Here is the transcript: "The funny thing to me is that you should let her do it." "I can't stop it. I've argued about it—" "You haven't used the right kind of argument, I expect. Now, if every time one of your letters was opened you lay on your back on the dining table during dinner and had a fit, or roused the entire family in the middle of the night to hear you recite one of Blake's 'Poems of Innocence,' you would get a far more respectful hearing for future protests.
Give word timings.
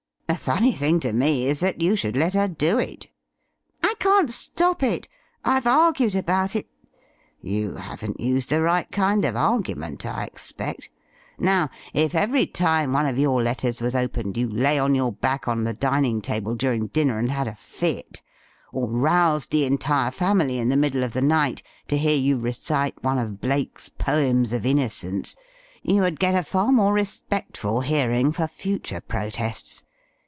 "The 0.27 0.37
funny 0.55 0.71
thing 0.71 1.01
to 1.01 1.11
me 1.11 1.45
is 1.45 1.59
that 1.59 1.81
you 1.81 1.95
should 1.97 2.15
let 2.15 2.33
her 2.33 2.47
do 2.47 2.79
it." 2.79 3.09
"I 3.83 3.95
can't 3.99 4.31
stop 4.31 4.81
it. 4.81 5.09
I've 5.43 5.67
argued 5.67 6.15
about 6.15 6.55
it—" 6.55 6.67
"You 7.41 7.75
haven't 7.75 8.17
used 8.19 8.49
the 8.49 8.61
right 8.61 8.89
kind 8.93 9.25
of 9.25 9.35
argument, 9.35 10.05
I 10.05 10.23
expect. 10.23 10.89
Now, 11.37 11.69
if 11.93 12.15
every 12.15 12.47
time 12.47 12.93
one 12.93 13.05
of 13.07 13.19
your 13.19 13.43
letters 13.43 13.81
was 13.81 13.93
opened 13.93 14.37
you 14.37 14.47
lay 14.49 14.79
on 14.79 14.95
your 14.95 15.11
back 15.11 15.49
on 15.49 15.65
the 15.65 15.73
dining 15.73 16.21
table 16.21 16.55
during 16.55 16.87
dinner 16.87 17.19
and 17.19 17.29
had 17.29 17.45
a 17.49 17.53
fit, 17.55 18.21
or 18.71 18.87
roused 18.87 19.51
the 19.51 19.65
entire 19.65 20.11
family 20.11 20.59
in 20.59 20.69
the 20.69 20.77
middle 20.77 21.03
of 21.03 21.11
the 21.11 21.21
night 21.21 21.61
to 21.89 21.97
hear 21.97 22.15
you 22.17 22.37
recite 22.37 23.03
one 23.03 23.19
of 23.19 23.41
Blake's 23.41 23.89
'Poems 23.89 24.53
of 24.53 24.65
Innocence,' 24.65 25.35
you 25.83 25.99
would 26.01 26.21
get 26.21 26.33
a 26.35 26.41
far 26.41 26.71
more 26.71 26.93
respectful 26.93 27.81
hearing 27.81 28.31
for 28.31 28.47
future 28.47 29.01
protests. 29.01 29.83